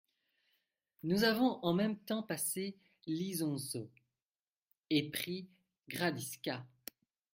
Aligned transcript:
Nous 1.03 1.25
avons 1.25 1.63
en 1.63 1.75
même 1.75 1.95
temps 1.95 2.23
passé 2.23 2.75
l'Isonzo 3.05 3.87
et 4.89 5.11
pris 5.11 5.47
Gradisca. 5.89 6.65